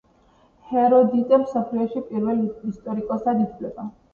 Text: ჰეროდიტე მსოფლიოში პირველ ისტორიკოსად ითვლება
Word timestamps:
ჰეროდიტე 0.69 1.39
მსოფლიოში 1.43 2.03
პირველ 2.09 2.43
ისტორიკოსად 2.73 3.47
ითვლება 3.49 3.91